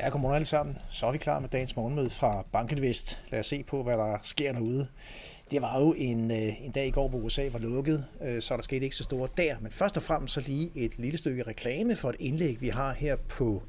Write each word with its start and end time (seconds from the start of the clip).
Ja, 0.00 0.08
godmorgen 0.08 0.34
alle 0.34 0.46
sammen. 0.46 0.78
Så 0.90 1.06
er 1.06 1.12
vi 1.12 1.18
klar 1.18 1.40
med 1.40 1.48
dagens 1.48 1.76
morgenmøde 1.76 2.10
fra 2.10 2.44
Bankinvest. 2.52 3.20
Lad 3.30 3.40
os 3.40 3.46
se 3.46 3.62
på, 3.62 3.82
hvad 3.82 3.96
der 3.96 4.18
sker 4.22 4.52
derude. 4.52 4.88
Det 5.50 5.62
var 5.62 5.80
jo 5.80 5.94
en, 5.96 6.30
øh, 6.30 6.64
en 6.64 6.70
dag 6.70 6.86
i 6.86 6.90
går, 6.90 7.08
hvor 7.08 7.18
USA 7.18 7.48
var 7.52 7.58
lukket, 7.58 8.04
øh, 8.22 8.42
så 8.42 8.56
der 8.56 8.62
skete 8.62 8.84
ikke 8.84 8.96
så 8.96 9.04
store 9.04 9.28
der. 9.36 9.56
Men 9.60 9.72
først 9.72 9.96
og 9.96 10.02
fremmest 10.02 10.34
så 10.34 10.40
lige 10.40 10.70
et 10.74 10.98
lille 10.98 11.18
stykke 11.18 11.42
reklame 11.42 11.96
for 11.96 12.10
et 12.10 12.16
indlæg, 12.18 12.60
vi 12.60 12.68
har 12.68 12.92
her 12.92 13.16
på 13.16 13.62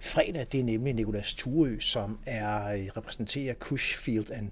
fredag. 0.00 0.46
Det 0.52 0.60
er 0.60 0.64
nemlig 0.64 0.94
Nikolas 0.94 1.34
Thureø, 1.34 1.80
som 1.80 2.18
er 2.26 2.72
øh, 2.72 2.88
repræsenterer 2.96 3.54
Cushfield 3.54 4.30
and 4.30 4.48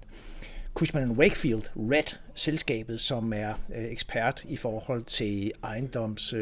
Cushman 0.73 1.11
Wakefield 1.11 1.63
Red, 1.75 2.17
selskabet, 2.35 3.01
som 3.01 3.33
er 3.33 3.53
ekspert 3.75 4.45
i 4.47 4.57
forhold 4.57 5.03
til 5.03 5.51
ejendoms 5.63 6.33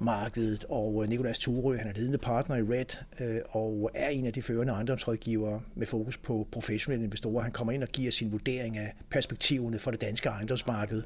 markedet, 0.00 0.64
og 0.68 1.02
øh, 1.02 1.08
Nikolas 1.08 1.38
Thurø, 1.38 1.76
han 1.76 1.88
er 1.88 1.92
ledende 1.92 2.18
partner 2.18 2.56
i 2.56 2.62
Red, 2.62 3.04
øh, 3.20 3.40
og 3.50 3.90
er 3.94 4.08
en 4.08 4.26
af 4.26 4.32
de 4.32 4.42
førende 4.42 4.72
ejendomsrådgivere 4.72 5.60
med 5.74 5.86
fokus 5.86 6.18
på 6.18 6.46
professionelle 6.52 7.04
investorer. 7.04 7.42
Han 7.42 7.52
kommer 7.52 7.72
ind 7.72 7.82
og 7.82 7.88
giver 7.88 8.10
sin 8.10 8.32
vurdering 8.32 8.78
af 8.78 8.94
perspektiverne 9.10 9.78
for 9.78 9.90
det 9.90 10.00
danske 10.00 10.28
ejendomsmarked 10.28 11.02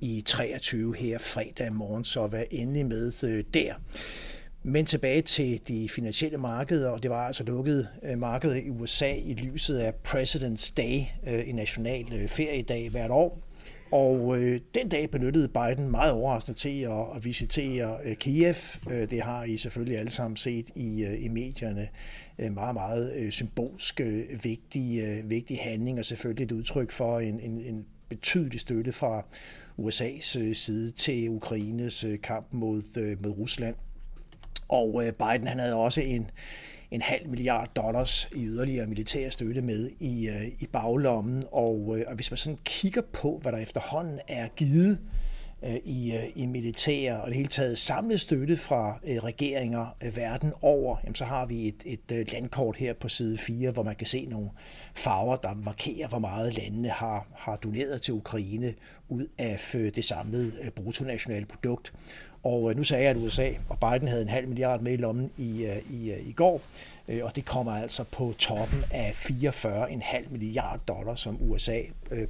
i 0.00 0.22
23 0.26 0.96
her 0.96 1.18
fredag 1.18 1.72
morgen, 1.72 2.04
så 2.04 2.26
vær 2.26 2.44
endelig 2.50 2.86
med 2.86 3.24
øh, 3.24 3.44
der. 3.54 3.74
Men 4.62 4.86
tilbage 4.86 5.22
til 5.22 5.60
de 5.68 5.88
finansielle 5.88 6.38
markeder, 6.38 6.88
og 6.88 7.02
det 7.02 7.10
var 7.10 7.26
altså 7.26 7.44
lukket 7.44 7.88
markedet 8.16 8.62
i 8.64 8.70
USA 8.70 9.14
i 9.14 9.34
lyset 9.34 9.78
af 9.78 9.92
President's 10.08 10.72
Day, 10.76 11.00
en 11.48 11.54
national 11.54 12.28
feriedag 12.28 12.90
hvert 12.90 13.10
år. 13.10 13.51
Og 13.92 14.38
øh, 14.38 14.60
den 14.74 14.88
dag 14.88 15.10
benyttede 15.10 15.48
Biden 15.48 15.90
meget 15.90 16.12
overraskende 16.12 16.58
til 16.58 16.80
at, 16.80 17.16
at 17.16 17.24
visitere 17.24 17.98
øh, 18.04 18.16
Kiev. 18.16 18.54
Øh, 18.90 19.10
det 19.10 19.22
har 19.22 19.44
I 19.44 19.56
selvfølgelig 19.56 19.98
alle 19.98 20.10
sammen 20.10 20.36
set 20.36 20.70
i, 20.74 21.04
øh, 21.04 21.24
i 21.24 21.28
medierne. 21.28 21.88
Øh, 22.38 22.54
meget, 22.54 22.74
meget 22.74 23.12
øh, 23.14 23.32
symbolsk 23.32 24.00
øh, 24.00 24.44
vigtig, 24.44 25.00
øh, 25.02 25.30
vigtig 25.30 25.58
handling, 25.62 25.98
og 25.98 26.04
selvfølgelig 26.04 26.44
et 26.44 26.52
udtryk 26.52 26.90
for 26.90 27.20
en, 27.20 27.40
en, 27.40 27.60
en 27.60 27.86
betydelig 28.08 28.60
støtte 28.60 28.92
fra 28.92 29.24
USA's 29.78 30.40
øh, 30.40 30.54
side 30.54 30.90
til 30.90 31.28
Ukraines 31.28 32.04
øh, 32.04 32.20
kamp 32.20 32.46
mod, 32.50 32.82
øh, 32.96 33.22
mod 33.22 33.30
Rusland. 33.30 33.74
Og 34.68 35.06
øh, 35.06 35.12
Biden 35.12 35.46
han 35.46 35.58
havde 35.58 35.74
også 35.74 36.00
en, 36.00 36.30
en 36.92 37.02
halv 37.02 37.28
milliard 37.28 37.68
dollars 37.76 38.28
i 38.32 38.44
yderligere 38.44 38.86
militær 38.86 39.30
støtte 39.30 39.62
med 39.62 39.90
i, 40.00 40.28
øh, 40.28 40.46
i 40.46 40.66
baglommen. 40.72 41.44
Og, 41.52 41.98
øh, 41.98 42.04
og 42.06 42.14
hvis 42.14 42.30
man 42.30 42.38
sådan 42.38 42.58
kigger 42.64 43.02
på, 43.12 43.38
hvad 43.42 43.52
der 43.52 43.58
efterhånden 43.58 44.18
er 44.28 44.48
givet 44.48 44.98
øh, 45.64 45.76
i, 45.84 46.14
øh, 46.14 46.24
i 46.34 46.46
militær 46.46 47.16
og 47.16 47.26
det 47.26 47.36
hele 47.36 47.48
taget 47.48 47.78
samlet 47.78 48.20
støtte 48.20 48.56
fra 48.56 49.00
øh, 49.04 49.16
regeringer 49.16 49.96
øh, 50.02 50.16
verden 50.16 50.52
over, 50.62 50.96
jamen 51.04 51.14
så 51.14 51.24
har 51.24 51.46
vi 51.46 51.68
et, 51.68 51.82
et 52.10 52.32
landkort 52.32 52.76
her 52.76 52.92
på 52.92 53.08
side 53.08 53.38
4, 53.38 53.70
hvor 53.70 53.82
man 53.82 53.96
kan 53.96 54.06
se 54.06 54.26
nogle 54.26 54.50
farver, 54.94 55.36
der 55.36 55.54
markerer, 55.54 56.08
hvor 56.08 56.18
meget 56.18 56.56
landene 56.56 56.88
har, 56.88 57.26
har 57.34 57.56
doneret 57.56 58.02
til 58.02 58.14
Ukraine 58.14 58.74
ud 59.12 59.26
af 59.38 59.60
det 59.72 60.04
samlede 60.04 60.52
øh, 60.62 60.70
bruttonationale 60.70 61.46
produkt. 61.46 61.92
Og 62.42 62.70
øh, 62.70 62.76
nu 62.76 62.84
sagde 62.84 63.04
jeg, 63.04 63.10
at 63.10 63.16
USA 63.16 63.50
og 63.68 63.78
Biden 63.78 64.08
havde 64.08 64.22
en 64.22 64.28
halv 64.28 64.48
milliard 64.48 64.80
med 64.80 64.92
i 64.92 64.96
lommen 64.96 65.30
i, 65.36 65.64
øh, 65.64 65.76
i, 65.90 66.12
i 66.12 66.32
går, 66.32 66.60
og 67.22 67.36
det 67.36 67.44
kommer 67.44 67.72
altså 67.72 68.04
på 68.04 68.34
toppen 68.38 68.84
af 68.90 69.10
44,5 69.10 70.32
milliard 70.32 70.80
dollar, 70.88 71.14
som 71.14 71.38
USA 71.40 71.80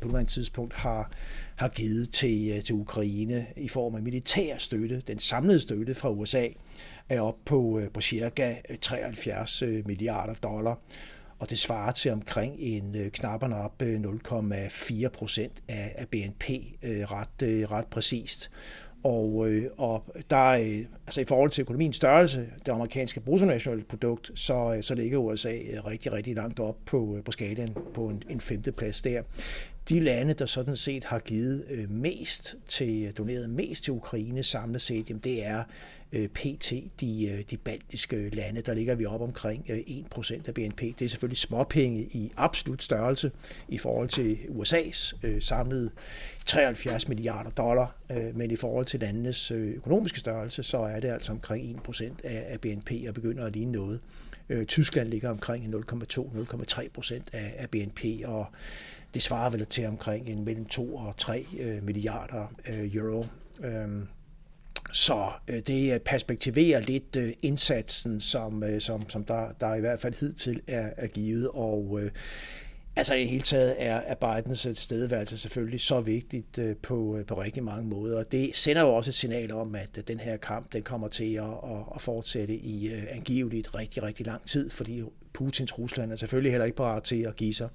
på 0.00 0.08
nuværende 0.08 0.30
tidspunkt 0.30 0.76
har, 0.76 1.10
har 1.56 1.68
givet 1.68 2.10
til, 2.10 2.62
til 2.64 2.74
Ukraine 2.74 3.46
i 3.56 3.68
form 3.68 3.94
af 3.94 4.02
militær 4.02 4.58
støtte. 4.58 5.02
Den 5.06 5.18
samlede 5.18 5.60
støtte 5.60 5.94
fra 5.94 6.10
USA 6.10 6.48
er 7.08 7.20
op 7.20 7.36
på, 7.44 7.80
på 7.94 8.00
cirka 8.00 8.54
73 8.80 9.62
milliarder 9.62 10.34
dollar 10.34 10.78
og 11.42 11.50
det 11.50 11.58
svarer 11.58 11.92
til 11.92 12.12
omkring 12.12 12.54
en 12.58 12.94
øh, 12.96 13.10
knap 13.10 13.42
op 13.42 13.82
øh, 13.82 14.00
0,4 14.00 15.08
procent 15.08 15.62
af 15.68 16.06
BNP 16.10 16.50
øh, 16.82 17.12
ret, 17.12 17.28
ret 17.70 17.86
præcist. 17.86 18.50
Og, 19.04 19.50
øh, 19.50 19.70
og 19.76 20.04
der 20.30 20.46
øh, 20.48 20.84
altså 21.06 21.20
i 21.20 21.24
forhold 21.24 21.50
til 21.50 21.62
økonomiens 21.62 21.96
størrelse, 21.96 22.46
det 22.66 22.72
amerikanske 22.72 23.20
bruttonationale 23.20 23.84
produkt, 23.84 24.30
så, 24.34 24.74
øh, 24.76 24.82
så 24.82 24.94
ligger 24.94 25.18
USA 25.18 25.58
rigtig, 25.86 26.12
rigtig 26.12 26.34
langt 26.34 26.60
op 26.60 26.76
på, 26.86 27.18
på 27.24 27.32
skalaen 27.32 27.76
på 27.94 28.08
en, 28.08 28.22
en 28.28 28.40
femteplads 28.40 29.02
der. 29.02 29.22
De 29.88 30.00
lande, 30.00 30.34
der 30.34 30.46
sådan 30.46 30.76
set 30.76 31.04
har 31.04 31.18
givet 31.18 31.64
øh, 31.70 31.90
mest 31.90 32.56
til, 32.68 33.12
doneret 33.12 33.50
mest 33.50 33.84
til 33.84 33.92
Ukraine 33.92 34.42
samlet 34.42 34.82
set, 34.82 35.10
jamen 35.10 35.20
det 35.20 35.44
er 35.44 35.64
øh, 36.12 36.28
PT, 36.28 36.72
de, 37.00 37.26
øh, 37.26 37.44
de 37.50 37.56
baltiske 37.56 38.28
lande, 38.28 38.60
der 38.60 38.74
ligger 38.74 38.94
vi 38.94 39.06
op 39.06 39.20
omkring 39.20 39.64
1% 39.70 40.48
af 40.48 40.54
BNP. 40.54 40.80
Det 40.80 41.02
er 41.02 41.08
selvfølgelig 41.08 41.38
småpenge 41.38 42.02
i 42.02 42.32
absolut 42.36 42.82
størrelse 42.82 43.30
i 43.68 43.78
forhold 43.78 44.08
til 44.08 44.38
USA's 44.48 45.14
samlede 45.40 45.90
73 46.46 47.08
milliarder 47.08 47.50
dollar, 47.50 47.96
men 48.34 48.50
i 48.50 48.56
forhold 48.56 48.86
til 48.86 49.00
landenes 49.00 49.50
økonomiske 49.50 50.20
størrelse, 50.20 50.62
så 50.62 50.78
er 50.78 51.00
det 51.00 51.08
altså 51.08 51.32
omkring 51.32 51.80
1% 51.88 52.04
af 52.24 52.60
BNP 52.60 52.90
og 53.08 53.14
begynder 53.14 53.46
at 53.46 53.52
ligne 53.52 53.72
noget. 53.72 54.00
Øh, 54.48 54.66
Tyskland 54.66 55.08
ligger 55.08 55.30
omkring 55.30 55.74
0,2-0,3 55.74 56.88
procent 56.88 57.30
af 57.32 57.54
af 57.58 57.70
BNP, 57.70 58.04
og 58.24 58.46
det 59.14 59.22
svarer 59.22 59.50
vel 59.50 59.66
til 59.66 59.86
omkring 59.86 60.28
en 60.28 60.44
mellem 60.44 60.66
2 60.66 60.96
og 60.96 61.14
3 61.16 61.46
øh, 61.58 61.82
milliarder 61.82 62.54
øh, 62.68 62.94
euro. 62.94 63.26
Øhm, 63.64 64.06
så 64.92 65.32
det 65.66 66.02
perspektiverer 66.02 66.80
lidt 66.80 67.16
indsatsen, 67.42 68.20
som, 68.20 68.64
som, 68.80 69.08
som 69.08 69.24
der, 69.24 69.52
der 69.60 69.74
i 69.74 69.80
hvert 69.80 70.00
fald 70.00 70.14
hidtil 70.20 70.60
er, 70.66 70.90
er 70.96 71.06
givet, 71.06 71.48
og 71.48 72.00
Altså 72.96 73.14
i 73.14 73.26
hele 73.26 73.42
taget 73.42 73.74
er, 73.78 73.94
er 73.96 74.14
Bidens 74.14 74.66
øh, 74.66 74.74
tilstedeværelse 74.74 75.38
selvfølgelig 75.38 75.80
så 75.80 76.00
vigtigt 76.00 76.58
øh, 76.58 76.76
på, 76.76 77.16
øh, 77.16 77.26
på 77.26 77.42
rigtig 77.42 77.64
mange 77.64 77.88
måder. 77.88 78.22
Det 78.22 78.56
sender 78.56 78.82
jo 78.82 78.94
også 78.94 79.10
et 79.10 79.14
signal 79.14 79.52
om, 79.52 79.74
at 79.74 80.08
den 80.08 80.20
her 80.20 80.36
kamp 80.36 80.72
den 80.72 80.82
kommer 80.82 81.08
til 81.08 81.34
at, 81.34 81.44
at 81.94 82.00
fortsætte 82.00 82.54
i 82.54 82.92
angiveligt 83.10 83.74
rigtig, 83.74 84.02
rigtig 84.02 84.26
lang 84.26 84.46
tid, 84.46 84.70
fordi 84.70 85.02
Putins 85.32 85.78
Rusland 85.78 86.12
er 86.12 86.16
selvfølgelig 86.16 86.52
heller 86.52 86.64
ikke 86.64 86.76
parat 86.76 87.02
til 87.02 87.22
at 87.22 87.36
give 87.36 87.54
sig. 87.54 87.68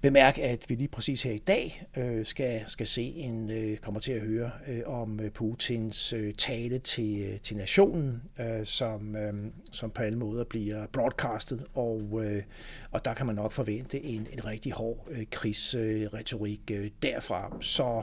Bemærk, 0.00 0.38
at 0.38 0.64
vi 0.68 0.74
lige 0.74 0.88
præcis 0.88 1.22
her 1.22 1.32
i 1.32 1.38
dag 1.38 1.86
øh, 1.96 2.26
skal, 2.26 2.64
skal 2.66 2.86
se 2.86 3.02
en, 3.02 3.50
øh, 3.50 3.78
kommer 3.78 4.00
til 4.00 4.12
at 4.12 4.20
høre 4.20 4.50
øh, 4.68 4.82
om 4.86 5.20
øh, 5.20 5.30
Putins 5.30 6.12
øh, 6.12 6.34
tale 6.34 6.78
til, 6.78 7.20
øh, 7.20 7.40
til 7.40 7.56
nationen, 7.56 8.22
øh, 8.40 8.66
som, 8.66 9.16
øh, 9.16 9.34
som 9.72 9.90
på 9.90 10.02
alle 10.02 10.18
måder 10.18 10.44
bliver 10.44 10.86
broadcastet, 10.86 11.64
og, 11.74 12.24
øh, 12.24 12.42
og 12.90 13.04
der 13.04 13.14
kan 13.14 13.26
man 13.26 13.34
nok 13.34 13.52
forvente 13.52 14.04
en, 14.04 14.26
en 14.32 14.44
rigtig 14.44 14.72
hård 14.72 15.06
øh, 15.10 15.26
krigsretorik 15.30 16.70
øh, 16.70 16.90
derfra. 17.02 17.56
Så 17.60 18.02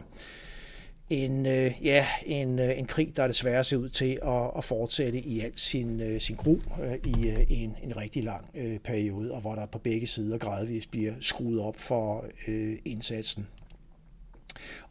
en, 1.10 1.46
øh, 1.46 1.72
ja, 1.84 2.08
en, 2.26 2.60
øh, 2.60 2.80
en 2.80 2.86
krig, 2.86 3.18
der 3.18 3.28
desværre 3.28 3.64
ser 3.64 3.78
ud 3.78 3.90
til 3.90 4.20
at, 4.24 4.52
at 4.58 4.64
fortsætte 4.64 5.20
i 5.20 5.40
al 5.40 5.52
sin, 5.56 6.02
øh, 6.02 6.22
sin 6.22 6.36
gru 6.36 6.58
øh, 6.84 6.94
i 6.94 7.30
øh, 7.30 7.46
en, 7.50 7.76
en 7.84 7.98
rigtig 7.98 8.24
lang 8.24 8.46
øh, 8.56 8.80
periode, 8.80 9.32
og 9.32 9.42
hvor 9.42 9.56
der 9.56 9.66
på 9.66 9.78
begge 9.78 10.08
sider 10.08 10.38
gradvist 10.38 10.92
bliver 10.92 11.14
skruet 11.22 11.62
op 11.62 11.78
for 11.78 12.26
øh, 12.48 12.78
indsatsen. 12.86 13.48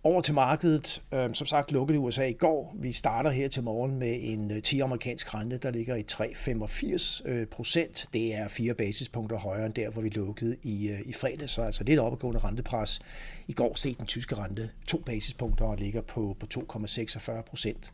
Over 0.03 0.21
til 0.21 0.35
markedet. 0.35 1.03
Øh, 1.15 1.35
som 1.35 1.47
sagt 1.47 1.73
lukkede 1.73 1.99
USA 1.99 2.25
i 2.25 2.33
går. 2.33 2.77
Vi 2.79 2.93
starter 2.93 3.31
her 3.31 3.49
til 3.49 3.63
morgen 3.63 3.99
med 3.99 4.19
en 4.21 4.51
øh, 4.51 4.63
10 4.63 4.81
amerikansk 4.81 5.35
rente, 5.35 5.59
der 5.59 5.71
ligger 5.71 5.95
i 5.97 6.05
3,85 6.13 7.29
øh, 7.29 7.47
procent. 7.47 8.09
Det 8.13 8.35
er 8.35 8.49
fire 8.49 8.75
basispunkter 8.75 9.39
højere 9.39 9.67
end 9.67 9.75
der, 9.75 9.91
hvor 9.91 10.03
vi 10.03 10.09
lukkede 10.09 10.57
i, 10.63 10.89
øh, 10.89 11.01
i 11.07 11.13
fredag, 11.13 11.51
så 11.51 11.63
altså 11.63 11.85
lidt 11.85 12.01
opadgående 12.01 12.41
rentepres. 12.41 13.01
I 13.49 13.53
går 13.53 13.75
steg 13.75 13.99
den 13.99 14.07
tyske 14.07 14.35
rente 14.35 14.71
to 14.87 14.99
basispunkter 14.99 15.65
og 15.65 15.77
ligger 15.77 16.03
på, 16.03 16.37
på 16.41 16.47
2,46 16.55 17.41
procent. 17.41 17.93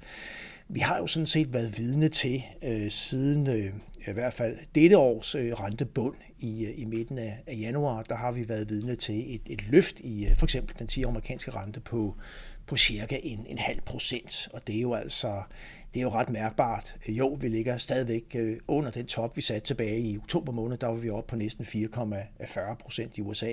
Vi 0.68 0.80
har 0.80 0.98
jo 0.98 1.06
sådan 1.06 1.26
set 1.26 1.52
været 1.52 1.78
vidne 1.78 2.08
til 2.08 2.42
øh, 2.62 2.90
siden 2.90 3.46
øh, 3.46 3.72
i 4.08 4.12
hvert 4.12 4.32
fald 4.32 4.58
dette 4.74 4.98
års 4.98 5.34
øh, 5.34 5.52
rentebund 5.52 6.14
i, 6.38 6.64
øh, 6.64 6.72
i 6.76 6.84
midten 6.84 7.18
af, 7.18 7.38
af 7.46 7.56
januar, 7.60 8.02
der 8.02 8.14
har 8.14 8.32
vi 8.32 8.48
været 8.48 8.68
vidne 8.68 8.96
til 8.96 9.34
et, 9.34 9.42
et 9.46 9.68
løft 9.68 10.00
i 10.00 10.26
øh, 10.26 10.36
for 10.36 10.46
eksempel 10.46 10.78
den 10.78 10.86
10 10.86 11.02
amerikanske 11.02 11.50
rente 11.50 11.80
på, 11.80 12.16
på 12.66 12.76
cirka 12.76 13.18
en, 13.22 13.46
en 13.48 13.58
halv 13.58 13.80
procent. 13.80 14.48
Og 14.52 14.66
det 14.66 14.76
er 14.76 14.80
jo 14.80 14.94
altså 14.94 15.42
det 15.94 16.00
er 16.00 16.04
jo 16.04 16.10
ret 16.10 16.30
mærkbart. 16.30 16.96
Jo, 17.08 17.28
vi 17.28 17.48
ligger 17.48 17.78
stadigvæk 17.78 18.36
under 18.68 18.90
den 18.90 19.06
top, 19.06 19.36
vi 19.36 19.42
satte 19.42 19.66
tilbage 19.66 20.00
i 20.00 20.18
oktober 20.18 20.52
måned. 20.52 20.78
Der 20.78 20.86
var 20.86 20.94
vi 20.94 21.10
oppe 21.10 21.28
på 21.28 21.36
næsten 21.36 21.64
4,40 21.64 22.74
procent 22.74 23.18
i 23.18 23.20
USA. 23.20 23.52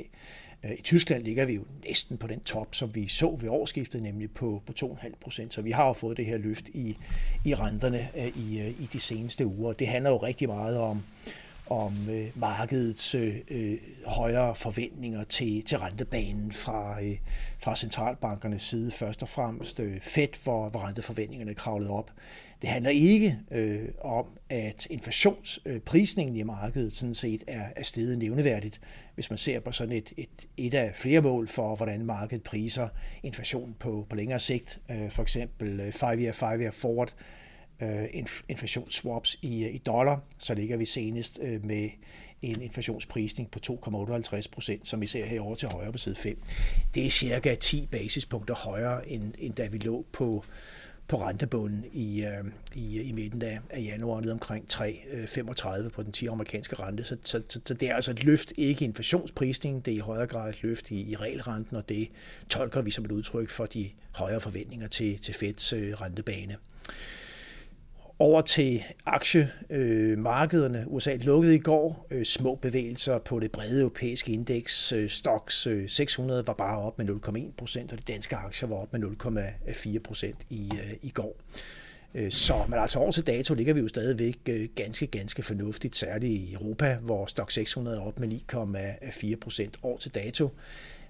Øh, 0.64 0.72
I 0.72 0.82
Tyskland 0.82 1.24
ligger 1.24 1.46
vi 1.46 1.54
jo 1.54 1.66
næsten 1.88 2.18
på 2.18 2.28
den 2.28 2.40
top, 2.40 2.76
som 2.76 2.96
vi 2.96 3.08
så 3.08 3.38
ved 3.40 3.50
årsskiftet, 3.50 4.04
nemlig 4.04 4.32
på, 4.32 4.62
på 4.66 4.74
2,5 4.80 5.14
procent. 5.22 5.54
Så 5.54 5.62
vi 5.62 5.72
har 5.72 5.88
jo 5.88 5.94
fået 5.94 6.18
det 6.18 6.26
her 6.26 6.38
løft 6.38 6.70
i, 6.70 6.98
i 7.46 7.56
renterne 7.56 8.10
øh, 8.18 8.28
i, 8.38 8.60
øh, 8.60 8.68
i 8.68 8.90
de 8.94 9.00
seneste 9.00 9.46
uger. 9.46 9.74
Det 9.74 9.88
handler 9.88 10.10
jo 10.10 10.18
rigtig 10.18 10.48
meget 10.48 10.78
om, 10.78 11.04
om 11.70 12.10
øh, 12.10 12.28
markedets 12.36 13.16
øh, 13.16 13.36
øh, 13.48 13.78
højere 14.06 14.56
forventninger 14.56 15.24
til, 15.24 15.64
til 15.64 15.78
rentebanen 15.78 16.52
fra, 16.52 17.04
øh, 17.04 17.18
fra 17.60 17.76
centralbankernes 17.76 18.64
side. 18.64 18.92
Først 18.92 19.22
og 19.22 19.30
fremmest 19.30 19.80
øh, 19.80 20.02
Fed, 20.02 20.44
hvor, 20.44 20.70
hvor 20.70 20.80
renteforventningerne 20.80 21.54
kravlede 21.54 21.92
op. 21.92 22.12
Det 22.62 22.70
handler 22.70 22.92
ikke 22.92 23.40
øh, 23.52 23.90
om, 24.02 24.26
at 24.50 24.88
inflationsprisningen 24.90 26.36
øh, 26.36 26.40
i 26.40 26.44
markedet 26.44 26.94
sådan 26.94 27.16
set 27.16 27.44
er, 27.48 27.66
er 27.76 27.84
steget 27.84 28.18
nævneværdigt. 28.18 28.82
Hvis 29.16 29.30
man 29.30 29.38
ser 29.38 29.60
på 29.60 29.72
sådan 29.72 29.96
et, 29.96 30.14
et, 30.18 30.48
et 30.58 30.74
af 30.74 30.92
flere 30.96 31.22
mål 31.22 31.48
for, 31.48 31.76
hvordan 31.76 32.06
markedet 32.06 32.44
priser 32.44 32.88
inflation 33.24 33.76
på, 33.80 34.06
på 34.10 34.16
længere 34.16 34.40
sigt, 34.40 34.80
øh, 34.92 35.12
for 35.12 35.22
eksempel 35.22 35.80
øh, 35.80 35.88
5-year, 35.88 36.32
5-year 36.32 36.72
forward, 36.72 37.14
øh, 37.82 38.06
inflationsswaps 38.50 39.38
i, 39.42 39.64
øh, 39.64 39.76
i 39.76 39.78
dollar, 39.78 40.24
så 40.40 40.54
ligger 40.54 40.78
vi 40.78 40.86
senest 40.86 41.40
øh, 41.42 41.66
med 41.66 41.90
en 42.42 42.62
inflationsprisning 42.62 43.52
på 43.52 43.60
2,58 43.72 44.42
procent, 44.52 44.88
som 44.88 45.02
vi 45.02 45.08
ser 45.08 45.26
herovre 45.26 45.56
til 45.56 45.70
højre 45.70 45.92
på 45.92 45.98
side 45.98 46.16
5. 46.16 46.42
Det 46.96 47.06
er 47.06 47.10
cirka 47.10 47.56
10 47.56 47.88
basispunkter 47.92 48.56
højere, 48.56 49.10
end, 49.10 49.34
end 49.38 49.54
da 49.54 49.68
vi 49.68 49.78
lå 49.78 50.06
på, 50.12 50.46
på 51.08 51.22
rentebunden 51.22 51.86
i, 51.94 52.26
øh, 52.26 52.44
i, 52.76 53.02
i 53.02 53.12
midten 53.12 53.42
af, 53.42 53.60
af 53.70 53.82
januar, 53.82 54.22
ned 54.22 54.32
omkring 54.32 54.66
3,35 54.74 55.86
øh, 55.86 55.92
på 55.92 56.04
den 56.04 56.12
10 56.12 56.28
amerikanske 56.28 56.76
rente. 56.76 57.04
Så, 57.04 57.18
så, 57.24 57.42
så, 57.50 57.60
så 57.66 57.74
det 57.74 57.90
er 57.90 57.96
altså 57.96 58.12
et 58.12 58.24
løft, 58.24 58.54
ikke 58.58 58.86
inflationsprisning, 58.86 59.86
det 59.86 59.92
er 59.92 59.96
i 59.96 60.00
højere 60.00 60.28
grad 60.28 60.50
et 60.50 60.64
løft 60.64 60.92
i, 60.92 61.12
i 61.12 61.16
regelrenten, 61.16 61.78
og 61.78 61.90
det 61.90 62.10
tolker 62.50 62.82
vi 62.82 62.92
som 62.92 63.06
et 63.06 63.12
udtryk 63.12 63.50
for 63.50 63.66
de 63.66 63.90
højere 64.12 64.42
forventninger 64.42 64.88
til, 64.88 65.20
til 65.20 65.34
Feds 65.34 65.74
øh, 65.74 65.94
rentebane. 65.94 66.56
Over 68.20 68.42
til 68.42 68.84
aktiemarkederne. 69.06 70.80
Øh, 70.80 70.88
USA 70.88 71.16
lukkede 71.16 71.56
i 71.56 71.60
går. 71.60 72.08
Øh, 72.12 72.26
små 72.26 72.56
bevægelser 72.56 73.18
på 73.18 73.40
det 73.40 73.52
brede 73.52 73.82
europæiske 73.82 74.32
indeks. 74.32 74.92
Øh, 74.92 75.10
stocks 75.10 75.68
600 75.88 76.48
var 76.48 76.54
bare 76.54 76.78
op 76.78 76.98
med 76.98 77.06
0,1 77.10 77.52
procent, 77.58 77.92
og 77.92 77.98
de 77.98 78.04
danske 78.14 78.36
aktier 78.36 78.70
var 78.70 78.76
op 78.76 78.94
med 78.94 79.02
0,4 79.02 80.00
procent 80.00 80.38
i, 80.50 80.72
i 81.02 81.10
går. 81.10 81.36
Så, 82.30 82.54
men 82.70 82.80
altså 82.80 83.00
over 83.00 83.12
til 83.12 83.28
dato 83.28 83.54
ligger 83.54 83.74
vi 83.74 83.80
jo 83.80 83.88
stadigvæk 83.88 84.50
ganske, 84.76 85.08
ganske 85.08 85.44
fornuftigt, 85.44 85.96
særligt 85.96 86.32
i 86.32 86.54
Europa, 86.54 86.98
hvor 87.02 87.26
Stock 87.26 87.52
600 87.52 87.98
er 87.98 88.02
op 88.02 88.20
med 88.20 88.40
9,4 88.54 89.36
procent 89.36 89.78
år 89.84 89.98
til 89.98 90.16
dato. 90.16 90.50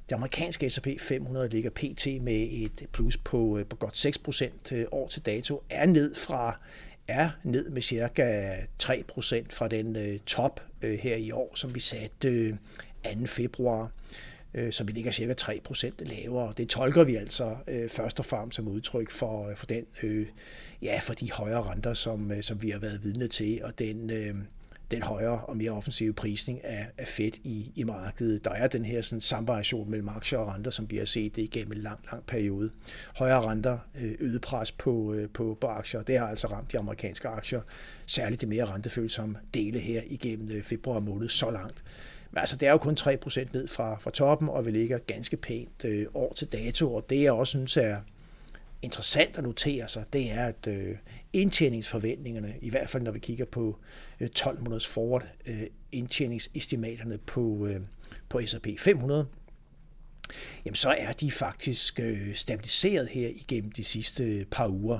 Det 0.10 0.16
amerikanske 0.16 0.70
S&P 0.70 0.88
500 1.00 1.50
ligger 1.50 1.70
pt. 1.70 2.08
med 2.22 2.48
et 2.52 2.88
plus 2.92 3.18
på, 3.18 3.60
på 3.70 3.76
godt 3.76 3.98
6 3.98 4.18
procent 4.18 4.74
år 4.92 5.08
til 5.08 5.22
dato, 5.22 5.64
er 5.70 5.86
ned 5.86 6.16
fra 6.16 6.60
er 7.08 7.30
ned 7.44 7.70
med 7.70 7.82
cirka 7.82 8.56
3% 8.84 9.46
fra 9.50 9.68
den 9.68 9.96
øh, 9.96 10.20
top 10.20 10.62
øh, 10.82 11.00
her 11.00 11.16
i 11.16 11.32
år, 11.32 11.52
som 11.56 11.76
vi 11.76 11.80
satte 11.80 12.28
øh, 12.28 12.56
2. 13.20 13.26
februar. 13.26 13.92
Øh, 14.54 14.74
så 14.74 14.84
vi 14.84 14.92
ligger 14.92 15.12
cirka 15.12 15.34
3% 15.42 15.92
lavere. 16.00 16.54
Det 16.58 16.70
tolker 16.70 17.04
vi 17.04 17.16
altså 17.16 17.56
øh, 17.68 17.90
først 17.90 18.20
og 18.20 18.26
fremmest 18.26 18.56
som 18.56 18.68
udtryk 18.68 19.10
for, 19.10 19.50
øh, 19.50 19.56
for 19.56 19.66
den 19.66 19.86
øh, 20.04 20.28
ja, 20.82 21.00
for 21.02 21.14
de 21.14 21.32
højere 21.32 21.62
renter, 21.62 21.94
som, 21.94 22.32
øh, 22.32 22.44
som 22.44 22.62
vi 22.62 22.70
har 22.70 22.80
været 22.80 23.04
vidne 23.04 23.28
til, 23.28 23.60
og 23.64 23.80
den, 23.80 24.10
øh, 24.10 24.36
den 24.92 25.04
højere 25.04 25.40
og 25.40 25.58
mere 25.58 25.72
offensive 25.72 26.14
prisning 26.14 26.66
af, 26.66 26.88
af 26.98 27.08
Fed 27.08 27.32
i, 27.44 27.72
i 27.76 27.84
markedet. 27.84 28.46
Der 28.46 28.52
er 28.52 28.68
den 28.68 28.86
her 28.86 29.02
sådan, 29.02 29.22
samvariation 29.22 29.90
mellem 29.90 30.10
aktier 30.10 30.40
og 30.40 30.54
renter, 30.54 30.72
som 30.72 30.92
vi 30.92 30.98
har 30.98 31.06
set 31.06 31.36
det 31.36 31.42
igennem 31.42 31.72
en 31.72 31.78
lang, 31.78 32.00
lang 32.12 32.26
periode. 32.26 32.72
Højere 33.18 33.42
renter, 33.42 33.78
øh, 33.96 34.16
øget 34.20 34.42
pres 34.42 34.72
på, 34.72 35.14
øh, 35.14 35.30
på, 35.30 35.58
på 35.62 35.68
aktier, 35.68 36.02
det 36.02 36.20
har 36.20 36.28
altså 36.28 36.48
ramt 36.48 36.72
de 36.72 36.80
amerikanske 36.80 37.28
aktier, 37.28 37.62
særligt 38.06 38.42
det 38.42 38.50
mere 38.50 38.66
rentefølsomme 38.66 39.38
dele 39.54 39.80
her 39.80 40.02
igennem 40.06 40.52
øh, 40.52 40.64
februar 40.64 41.00
måned 41.00 41.30
så 41.30 41.52
langt. 41.52 41.84
Men 42.32 42.40
altså, 42.40 42.56
det 42.58 42.68
er 42.68 42.72
jo 42.72 42.78
kun 42.78 42.98
3% 43.00 43.48
ned 43.54 43.68
fra, 43.68 43.98
fra 44.00 44.12
toppen, 44.12 44.50
og 44.50 44.66
vi 44.66 44.72
ligger 44.72 44.98
ganske 44.98 45.38
pænt 45.38 45.86
øh, 45.86 46.06
år 46.14 46.34
til 46.34 46.48
dato, 46.48 46.94
og 46.94 47.10
det 47.10 47.22
jeg 47.22 47.32
også 47.32 47.52
synes 47.52 47.78
er 47.78 47.98
interessant 48.82 49.38
at 49.38 49.44
notere 49.44 49.88
sig, 49.88 50.06
det 50.14 50.32
er, 50.32 50.46
at 50.46 50.68
øh, 50.68 50.96
indtjeningsforventningerne, 51.34 52.56
i 52.62 52.70
hvert 52.70 52.90
fald 52.90 53.04
når 53.04 53.12
vi 53.12 53.20
kigger 53.20 53.46
på 53.46 53.78
øh, 54.20 54.30
12 54.30 54.60
måneders 54.60 54.88
forward, 54.88 55.28
øh, 55.46 55.64
indtjeningsestimaterne 55.92 57.18
på, 57.18 57.68
øh, 57.68 57.82
på 58.30 58.42
S&P 58.46 58.68
500, 58.80 59.28
jamen 60.66 60.76
så 60.76 60.90
er 60.90 61.12
de 61.12 61.32
faktisk 61.32 62.00
stabiliseret 62.34 63.08
her 63.08 63.30
igennem 63.30 63.72
de 63.72 63.84
sidste 63.84 64.46
par 64.52 64.68
uger. 64.68 65.00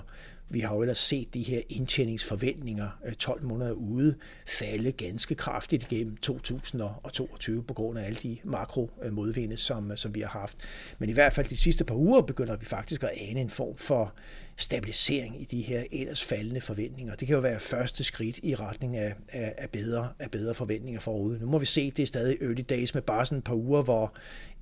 Vi 0.50 0.60
har 0.60 0.76
jo 0.76 0.82
ellers 0.82 0.98
set 0.98 1.34
de 1.34 1.44
her 1.44 1.62
indtjeningsforventninger 1.70 3.00
øh, 3.06 3.14
12 3.14 3.44
måneder 3.44 3.72
ude 3.72 4.16
falde 4.48 4.92
ganske 4.92 5.36
kraftigt 5.36 5.92
igennem 5.92 6.18
2022 6.18 7.64
på 7.64 7.74
grund 7.74 8.00
af 8.00 8.06
alle 8.06 8.20
de 8.24 8.38
makromodvinde, 8.44 9.54
øh, 9.54 9.60
som, 9.60 9.92
øh, 9.92 9.98
som 9.98 10.16
vi 10.16 10.22
har 10.22 10.40
haft. 10.40 10.58
Men 11.00 11.10
i 11.10 11.14
hvert 11.14 11.34
fald 11.34 11.48
de 11.48 11.58
sidste 11.58 11.84
par 11.84 11.96
uger 11.96 12.22
begynder 12.22 12.56
vi 12.56 12.66
faktisk 12.66 13.04
at 13.04 13.12
ane 13.16 13.42
en 13.42 13.50
form 13.50 13.78
for 13.78 14.14
stabilisering 14.58 15.42
i 15.42 15.46
de 15.46 15.62
her 15.62 15.84
ellers 15.92 16.24
faldende 16.24 16.62
forventninger. 16.62 17.16
Det 17.16 17.28
kan 17.28 17.36
jo 17.36 17.42
være 17.42 17.60
første 17.60 18.04
skridt 18.04 18.40
i 18.44 18.56
retning 18.56 18.98
af, 18.98 19.14
af, 19.30 19.54
af, 19.58 19.70
bedre, 19.70 20.10
af 20.20 20.32
bedre 20.32 20.54
forventninger 20.54 21.02
forude. 21.02 21.40
Nu 21.40 21.46
må 21.46 21.58
vi 21.58 21.66
se, 21.66 21.92
det 21.92 22.04
er 22.04 22.08
stadig 22.08 22.38
early 22.42 22.64
days 22.70 22.94
med 22.94 23.02
bare 23.02 23.26
sådan 23.26 23.38
et 23.38 23.44
par 23.44 23.56
uger, 23.56 23.82
hvor 23.82 24.14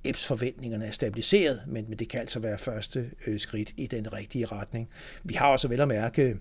EPS-forventningerne 0.04 0.86
er 0.86 0.92
stabiliseret, 0.92 1.62
men, 1.66 1.84
men 1.88 1.98
det 1.98 2.08
kan 2.08 2.20
altså 2.20 2.40
være 2.40 2.58
første 2.58 3.10
øh, 3.26 3.40
skridt 3.40 3.72
i 3.76 3.86
den 3.86 4.12
rigtige 4.12 4.46
retning. 4.46 4.88
Vi 5.24 5.34
har 5.34 5.46
også 5.46 5.68
vel 5.68 5.80
at 5.80 5.88
mærke 5.88 6.36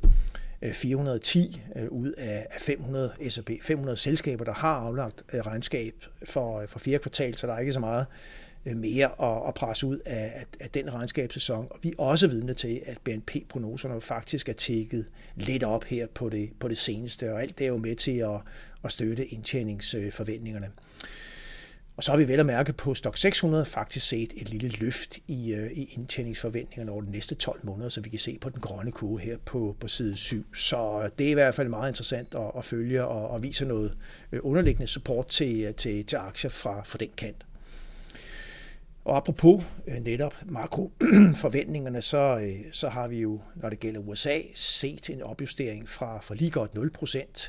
øh, 0.61 0.73
410 0.73 1.61
øh, 1.75 1.87
ud 1.89 2.11
af 2.11 2.47
500 2.59 3.13
S&P 3.29 3.49
500 3.61 3.97
selskaber, 3.97 4.45
der 4.45 4.53
har 4.53 4.75
aflagt 4.75 5.23
øh, 5.33 5.39
regnskab 5.39 5.93
for, 6.23 6.65
for 6.67 6.79
fire 6.79 6.99
kvartal, 6.99 7.37
så 7.37 7.47
der 7.47 7.53
er 7.53 7.59
ikke 7.59 7.73
så 7.73 7.79
meget 7.79 8.05
Øh, 8.65 8.77
mere 8.77 9.21
at, 9.21 9.47
at 9.47 9.53
presse 9.53 9.87
ud 9.87 9.99
af, 10.05 10.45
af 10.59 10.69
den 10.69 10.93
regnskabssæson. 10.93 11.67
Og 11.69 11.79
vi 11.81 11.89
er 11.89 12.03
også 12.03 12.27
vidne 12.27 12.53
til, 12.53 12.81
at 12.85 12.97
BNP-prognoserne 13.03 14.01
faktisk 14.01 14.49
er 14.49 14.53
tækket 14.53 15.05
lidt 15.35 15.63
op 15.63 15.83
her 15.83 16.07
på 16.07 16.29
det, 16.29 16.49
på 16.59 16.67
det 16.67 16.77
seneste, 16.77 17.33
og 17.33 17.41
alt 17.41 17.59
det 17.59 17.65
er 17.65 17.69
jo 17.69 17.77
med 17.77 17.95
til 17.95 18.17
at, 18.17 18.39
at 18.83 18.91
støtte 18.91 19.25
indtjeningsforventningerne. 19.25 20.69
Og 21.97 22.03
så 22.03 22.11
har 22.11 22.17
vi 22.17 22.27
vel 22.27 22.39
at 22.39 22.45
mærke 22.45 22.73
på 22.73 22.93
Stock 22.93 23.17
600 23.17 23.65
faktisk 23.65 24.07
set 24.07 24.33
et 24.35 24.49
lille 24.49 24.69
løft 24.69 25.19
i, 25.27 25.53
øh, 25.53 25.71
i 25.71 25.93
indtjeningsforventningerne 25.93 26.91
over 26.91 27.01
de 27.01 27.11
næste 27.11 27.35
12 27.35 27.59
måneder, 27.63 27.89
så 27.89 28.01
vi 28.01 28.09
kan 28.09 28.19
se 28.19 28.37
på 28.41 28.49
den 28.49 28.61
grønne 28.61 28.91
kurve 28.91 29.19
her 29.19 29.37
på, 29.45 29.75
på 29.79 29.87
side 29.87 30.15
7. 30.15 30.45
Så 30.55 31.09
det 31.19 31.27
er 31.27 31.31
i 31.31 31.33
hvert 31.33 31.55
fald 31.55 31.69
meget 31.69 31.89
interessant 31.89 32.35
at, 32.35 32.51
at 32.57 32.65
følge 32.65 33.05
og, 33.05 33.29
og 33.29 33.43
viser 33.43 33.65
noget 33.65 33.97
øh, 34.31 34.39
underliggende 34.43 34.87
support 34.87 35.27
til, 35.27 35.61
øh, 35.61 35.75
til, 35.75 36.05
til 36.05 36.15
aktier 36.15 36.51
fra, 36.51 36.83
fra 36.83 36.97
den 36.97 37.09
kant. 37.17 37.45
Og 39.05 39.17
apropos 39.17 39.63
øh, 39.87 40.03
netop 40.03 40.35
makroforventningerne, 40.45 42.01
så, 42.11 42.39
øh, 42.41 42.59
så 42.71 42.89
har 42.89 43.07
vi 43.07 43.21
jo, 43.21 43.41
når 43.55 43.69
det 43.69 43.79
gælder 43.79 43.99
USA, 43.99 44.41
set 44.55 45.09
en 45.09 45.21
opjustering 45.21 45.89
fra, 45.89 46.19
fra 46.19 46.35
lige 46.35 46.51
godt 46.51 46.71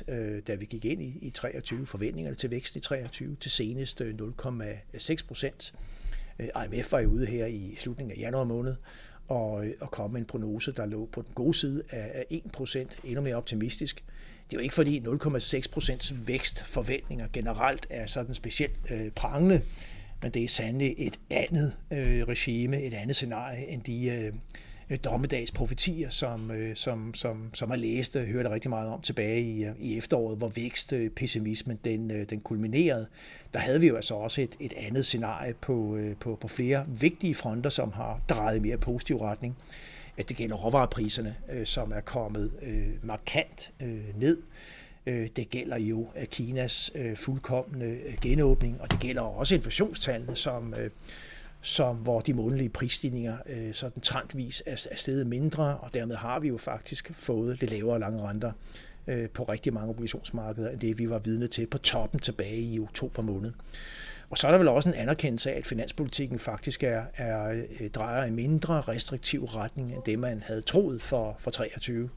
0%, 0.07 0.13
øh, 0.13 0.41
da 0.47 0.55
vi 0.55 0.65
gik 0.65 0.85
ind 0.85 1.01
i, 1.01 1.17
i 1.21 1.29
23 1.29 1.85
forventningerne 1.85 2.35
til 2.35 2.51
vækst 2.51 2.75
i 2.75 2.79
23 2.79 3.35
til 3.39 3.51
senest 3.51 4.01
øh, 4.01 4.15
0,6%. 4.15 5.73
Øh, 6.39 6.47
IMF 6.65 6.91
var 6.91 6.99
jo 6.99 7.09
ude 7.09 7.25
her 7.25 7.45
i 7.45 7.75
slutningen 7.77 8.17
af 8.17 8.21
januar 8.21 8.43
måned 8.43 8.75
og, 9.27 9.65
øh, 9.65 9.73
og 9.79 9.91
kom 9.91 10.11
med 10.11 10.19
en 10.19 10.25
prognose, 10.25 10.71
der 10.71 10.85
lå 10.85 11.09
på 11.11 11.21
den 11.21 11.31
gode 11.35 11.53
side 11.53 11.83
af 11.89 12.25
1%, 12.31 12.77
endnu 13.03 13.21
mere 13.21 13.35
optimistisk. 13.35 14.03
Det 14.49 14.55
er 14.55 14.59
jo 14.59 14.63
ikke 14.63 14.75
fordi 14.75 14.99
0,6% 14.99 16.13
vækstforventninger 16.25 17.27
generelt 17.33 17.87
er 17.89 18.05
sådan 18.05 18.33
specielt 18.33 18.75
øh, 18.91 19.11
prangende, 19.11 19.61
men 20.21 20.31
det 20.31 20.43
er 20.43 20.47
sandelig 20.47 20.95
et 20.97 21.19
andet 21.29 21.77
øh, 21.91 22.23
regime, 22.23 22.81
et 22.81 22.93
andet 22.93 23.15
scenarie 23.15 23.67
end 23.67 23.81
de 23.81 24.09
øh, 24.09 24.33
øh 24.89 24.97
dommedagsprofetier, 25.03 26.09
som, 26.09 26.51
øh, 26.51 26.75
som, 26.75 27.13
som, 27.13 27.49
som 27.53 27.69
jeg 27.71 27.79
læste 27.79 28.17
og 28.17 28.23
øh, 28.23 28.29
hørte 28.29 28.49
rigtig 28.49 28.69
meget 28.69 28.89
om 28.89 29.01
tilbage 29.01 29.41
i, 29.41 29.63
øh, 29.65 29.71
i 29.79 29.97
efteråret, 29.97 30.37
hvor 30.37 30.49
vækstpessimismen 30.49 31.79
den, 31.85 32.11
øh, 32.11 32.29
den 32.29 32.39
kulminerede. 32.39 33.07
Der 33.53 33.59
havde 33.59 33.79
vi 33.79 33.87
jo 33.87 33.95
altså 33.95 34.15
også 34.15 34.41
et, 34.41 34.55
et 34.59 34.73
andet 34.77 35.05
scenarie 35.05 35.53
på, 35.53 35.95
øh, 35.95 36.15
på, 36.15 36.37
på 36.41 36.47
flere 36.47 36.85
vigtige 36.87 37.35
fronter, 37.35 37.69
som 37.69 37.91
har 37.91 38.21
drejet 38.29 38.57
i 38.57 38.59
mere 38.59 38.77
positiv 38.77 39.17
retning. 39.17 39.57
At 40.17 40.29
det 40.29 40.37
gælder 40.37 40.55
råvarepriserne, 40.55 41.35
øh, 41.51 41.65
som 41.65 41.91
er 41.91 42.01
kommet 42.01 42.51
øh, 42.61 42.87
markant 43.03 43.71
øh, 43.81 44.19
ned. 44.19 44.37
Øh, 45.07 45.27
det 45.35 45.49
gælder 45.49 45.77
jo 45.77 46.07
øh, 46.19 46.25
Kinas 46.25 46.91
øh, 46.95 47.17
fuldkommende 47.17 47.85
øh, 47.85 48.17
genåbning, 48.21 48.81
og 48.81 48.91
det 48.91 48.99
gælder 48.99 49.21
også 49.21 49.55
inflationstallene, 49.55 50.35
som, 50.35 50.73
som 51.61 51.95
hvor 51.95 52.19
de 52.19 52.33
månedlige 52.33 52.69
prisstigninger 52.69 53.37
sådan 53.73 54.01
trendvis 54.01 54.63
er, 54.65 54.87
er 54.91 54.95
steget 54.95 55.27
mindre, 55.27 55.77
og 55.77 55.93
dermed 55.93 56.15
har 56.15 56.39
vi 56.39 56.47
jo 56.47 56.57
faktisk 56.57 57.11
fået 57.13 57.59
lidt 57.59 57.71
lavere 57.71 57.99
lange 57.99 58.21
renter 58.21 58.51
på 59.33 59.43
rigtig 59.43 59.73
mange 59.73 59.89
obligationsmarkeder, 59.89 60.69
end 60.69 60.79
det 60.79 60.97
vi 60.97 61.09
var 61.09 61.19
vidne 61.19 61.47
til 61.47 61.67
på 61.67 61.77
toppen 61.77 62.19
tilbage 62.19 62.61
i 62.61 62.79
oktober 62.79 63.21
måned. 63.21 63.51
Og 64.29 64.37
så 64.37 64.47
er 64.47 64.51
der 64.51 64.57
vel 64.57 64.67
også 64.67 64.89
en 64.89 64.95
anerkendelse 64.95 65.51
af, 65.51 65.57
at 65.57 65.65
finanspolitikken 65.65 66.39
faktisk 66.39 66.83
er, 66.83 67.03
er 67.15 67.63
drejer 67.93 68.25
i 68.25 68.31
mindre 68.31 68.81
restriktiv 68.81 69.45
retning 69.45 69.93
end 69.93 70.01
det, 70.05 70.19
man 70.19 70.43
havde 70.45 70.61
troet 70.61 71.01
for, 71.01 71.37
for 71.39 71.51
23. 71.51 72.09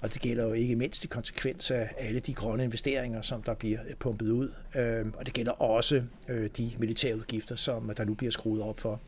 Og 0.00 0.14
det 0.14 0.22
gælder 0.22 0.44
jo 0.44 0.52
ikke 0.52 0.76
mindst 0.76 1.04
i 1.04 1.06
konsekvens 1.06 1.70
af 1.70 1.90
alle 1.98 2.20
de 2.20 2.34
grønne 2.34 2.64
investeringer, 2.64 3.22
som 3.22 3.42
der 3.42 3.54
bliver 3.54 3.78
pumpet 3.98 4.30
ud. 4.30 4.52
Øh, 4.76 5.06
og 5.14 5.26
det 5.26 5.34
gælder 5.34 5.52
også 5.52 6.02
øh, 6.28 6.50
de 6.56 6.70
militære 6.78 7.16
udgifter, 7.16 7.56
som 7.56 7.92
der 7.96 8.04
nu 8.04 8.14
bliver 8.14 8.30
skruet 8.30 8.62
op 8.62 8.80
for. 8.80 9.00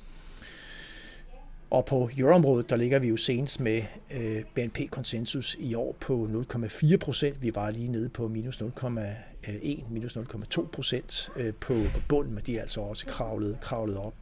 Og 1.71 1.85
på 1.85 2.11
euroområdet, 2.19 2.71
der 2.71 2.77
ligger 2.77 2.99
vi 2.99 3.09
jo 3.09 3.17
senest 3.17 3.61
med 3.61 3.83
øh, 4.15 4.45
BNP-konsensus 4.55 5.57
i 5.61 5.75
år 5.75 5.97
på 6.01 6.47
0,4 6.55 6.97
procent. 6.97 7.43
Vi 7.43 7.55
var 7.55 7.71
lige 7.71 7.89
nede 7.89 8.09
på 8.09 8.29
minus 8.29 8.63
0,1, 8.63 9.93
minus 9.93 10.17
0,2 10.17 10.67
procent 10.67 11.29
øh, 11.37 11.55
på, 11.55 11.75
på 11.95 12.01
bunden, 12.09 12.35
men 12.35 12.43
de 12.47 12.57
er 12.57 12.63
altså 12.63 12.81
også 12.81 13.07
kravlet, 13.07 13.59
kravlet 13.61 13.97
op. 13.97 14.15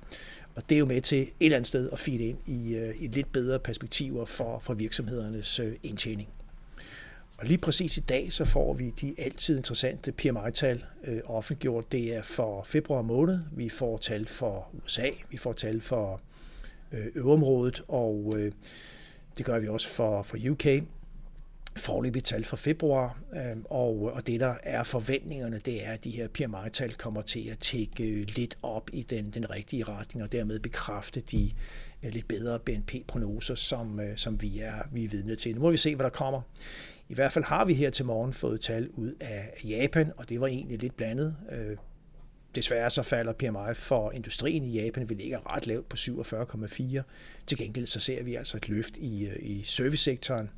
Og 0.55 0.63
det 0.69 0.75
er 0.75 0.79
jo 0.79 0.87
med 0.87 1.01
til 1.01 1.23
et 1.23 1.29
eller 1.41 1.57
andet 1.57 1.69
sted 1.69 1.91
at 1.93 1.99
feede 1.99 2.25
ind 2.25 2.39
i, 2.47 2.77
i 3.01 3.07
lidt 3.07 3.33
bedre 3.33 3.59
perspektiver 3.59 4.25
for, 4.25 4.59
for 4.59 4.75
virksomhedernes 4.75 5.61
indtjening. 5.83 6.29
Og 7.41 7.47
lige 7.47 7.59
præcis 7.59 7.97
i 7.97 8.01
dag, 8.01 8.33
så 8.33 8.45
får 8.45 8.75
vi 8.75 8.91
de 8.91 9.15
altid 9.19 9.57
interessante 9.57 10.13
PMI-tal 10.13 10.85
øh, 11.05 11.21
offentliggjort. 11.25 11.93
Det 11.93 12.15
er 12.15 12.23
for 12.23 12.63
februar 12.63 13.03
måned. 13.03 13.39
Vi 13.53 13.69
får 13.69 13.99
tal 13.99 14.27
for 14.27 14.69
USA, 14.85 15.09
vi 15.31 15.37
får 15.37 15.53
tal 15.53 15.81
for 15.81 16.21
øh, 16.93 17.27
og 17.89 18.35
øh, 18.37 18.53
det 19.39 19.47
gør 19.47 19.59
vi 19.59 19.69
også 19.69 19.89
for, 19.89 20.23
for 20.23 20.39
UK. 20.51 20.67
Forløbige 21.77 22.23
tal 22.23 22.45
for 22.45 22.57
februar, 22.57 23.19
øh, 23.33 23.57
og, 23.65 24.13
og 24.15 24.27
det 24.27 24.41
der 24.41 24.55
er 24.63 24.83
forventningerne, 24.83 25.61
det 25.65 25.87
er, 25.87 25.93
at 25.93 26.05
de 26.05 26.11
her 26.11 26.29
PMI-tal 26.29 26.95
kommer 26.95 27.23
til 27.23 27.49
at 27.49 27.59
tække 27.59 28.05
øh, 28.05 28.27
lidt 28.37 28.59
op 28.63 28.91
i 28.93 29.03
den, 29.03 29.31
den 29.31 29.51
rigtige 29.51 29.85
retning, 29.85 30.23
og 30.23 30.33
dermed 30.33 30.61
bekræfte 30.61 31.21
de 31.21 31.51
øh, 32.03 32.13
lidt 32.13 32.29
bedre 32.29 32.59
BNP-prognoser, 32.59 33.55
som, 33.55 34.01
øh, 34.01 34.17
som 34.17 34.43
vi 34.43 34.59
er, 34.59 34.75
vi 34.93 35.05
er 35.05 35.09
vidne 35.09 35.37
til. 35.37 35.55
Nu 35.55 35.61
må 35.61 35.71
vi 35.71 35.77
se, 35.77 35.97
hvad 35.97 36.05
der 36.05 36.11
kommer. 36.11 36.43
I 37.11 37.15
hvert 37.15 37.33
fald 37.33 37.45
har 37.45 37.65
vi 37.65 37.75
her 37.75 37.91
til 37.91 38.05
morgen 38.05 38.33
fået 38.33 38.61
tal 38.61 38.89
ud 38.89 39.15
af 39.21 39.61
Japan, 39.65 40.13
og 40.17 40.29
det 40.29 40.41
var 40.41 40.47
egentlig 40.47 40.79
lidt 40.79 40.97
blandet. 40.97 41.37
Øh, 41.53 41.77
desværre 42.55 42.91
så 42.91 43.03
falder 43.03 43.33
PMI 43.33 43.75
for 43.75 44.13
industrien 44.13 44.65
i 44.65 44.83
Japan. 44.83 45.09
Vi 45.09 45.15
ligger 45.15 45.55
ret 45.55 45.67
lavt 45.67 45.89
på 45.89 45.97
47,4. 45.97 47.03
Til 47.47 47.59
gengæld 47.59 47.87
så 47.87 48.01
ser 48.01 48.23
vi 48.23 48.35
altså 48.35 48.57
et 48.57 48.69
løft 48.69 48.97
i, 48.97 49.27
øh, 49.27 49.37
i 49.41 49.63
servicesektoren. 49.63 50.51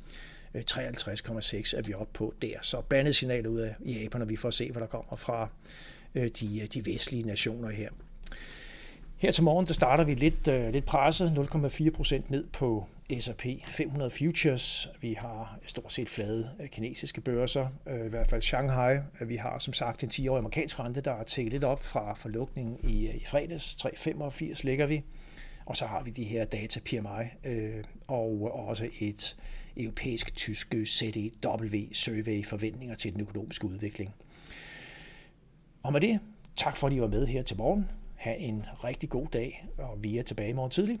Øh, 0.53 0.63
53,6 0.71 1.77
er 1.77 1.81
vi 1.81 1.93
oppe 1.93 2.13
på 2.13 2.33
der. 2.41 2.57
Så 2.61 2.81
blandet 2.81 3.15
signal 3.15 3.47
ud 3.47 3.59
af 3.59 3.75
Japan, 3.85 4.21
og 4.21 4.29
vi 4.29 4.35
får 4.35 4.51
se, 4.51 4.71
hvad 4.71 4.81
der 4.81 4.87
kommer 4.87 5.15
fra 5.15 5.49
de, 6.13 6.67
de 6.73 6.85
vestlige 6.85 7.23
nationer 7.23 7.69
her. 7.69 7.89
Her 9.23 9.31
til 9.31 9.43
morgen, 9.43 9.67
der 9.67 9.73
starter 9.73 10.03
vi 10.03 10.13
lidt, 10.13 10.47
øh, 10.47 10.73
lidt 10.73 10.85
presset, 10.85 11.31
0,4 11.31 11.89
procent 11.89 12.29
ned 12.29 12.47
på 12.47 12.87
S&P 13.19 13.45
500 13.67 14.11
Futures. 14.11 14.89
Vi 15.01 15.13
har 15.13 15.59
stort 15.65 15.93
set 15.93 16.09
flade 16.09 16.49
øh, 16.59 16.69
kinesiske 16.69 17.21
børser, 17.21 17.67
øh, 17.87 18.05
i 18.05 18.09
hvert 18.09 18.29
fald 18.29 18.41
Shanghai. 18.41 18.97
Vi 19.21 19.35
har 19.35 19.59
som 19.59 19.73
sagt 19.73 20.03
en 20.03 20.09
10-årig 20.09 20.37
amerikansk 20.37 20.79
rente, 20.79 21.01
der 21.01 21.11
er 21.11 21.23
tækket 21.23 21.53
lidt 21.53 21.63
op 21.63 21.81
fra 21.81 22.13
forlukningen 22.13 22.77
i, 22.89 23.07
øh, 23.07 23.15
i 23.15 23.25
fredags. 23.25 23.77
3,85 23.85 24.63
ligger 24.63 24.85
vi. 24.85 25.03
Og 25.65 25.77
så 25.77 25.85
har 25.85 26.03
vi 26.03 26.11
de 26.11 26.23
her 26.23 26.45
data 26.45 26.79
PMI 26.79 27.49
øh, 27.51 27.83
og 28.07 28.51
også 28.67 28.89
et 28.99 29.35
europæisk-tysk 29.77 30.73
CDW-survey 30.73 32.49
forventninger 32.49 32.95
til 32.95 33.13
den 33.13 33.21
økonomiske 33.21 33.65
udvikling. 33.65 34.13
Og 35.83 35.93
med 35.93 36.01
det, 36.01 36.19
tak 36.57 36.77
fordi 36.77 36.95
I 36.95 37.01
var 37.01 37.07
med 37.07 37.27
her 37.27 37.43
til 37.43 37.57
morgen. 37.57 37.85
Ha' 38.23 38.35
en 38.39 38.65
rigtig 38.83 39.09
god 39.09 39.27
dag, 39.27 39.65
og 39.77 40.03
vi 40.03 40.17
er 40.17 40.23
tilbage 40.23 40.49
i 40.49 40.53
morgen 40.53 40.71
tidlig. 40.71 40.99